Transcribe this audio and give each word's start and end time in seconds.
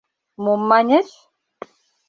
—Мом 0.43 0.61
маньыч? 0.69 1.09